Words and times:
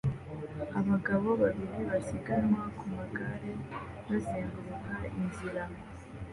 Abagabo 0.79 1.29
babiri 1.41 1.79
basiganwa 1.89 2.63
ku 2.77 2.85
magare 2.97 3.51
bazenguruka 4.07 4.93
inzira 5.19 5.61